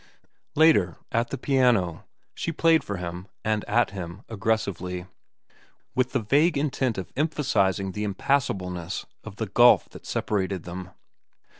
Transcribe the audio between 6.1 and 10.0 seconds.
the vague intent of emphasizing the impassableness of the gulf